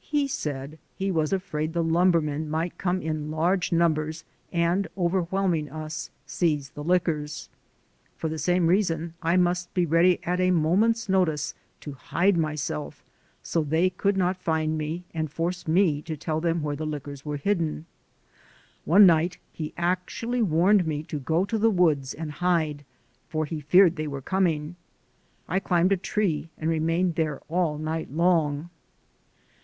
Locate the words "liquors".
6.84-7.48, 16.86-17.24